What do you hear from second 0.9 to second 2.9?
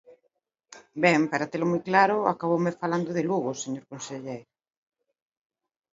Ben, para telo moi claro, acaboume